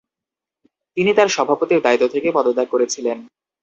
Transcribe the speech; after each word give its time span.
তিনি 0.97 1.11
তার 1.13 1.27
সভাপতির 1.27 1.83
দায়িত্ব 1.85 2.05
থেকে 2.13 2.29
পদত্যাগ 2.31 2.67
করেছিলেন। 2.71 3.17